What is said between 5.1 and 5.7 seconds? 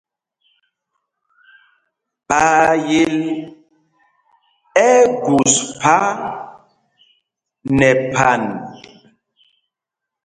gus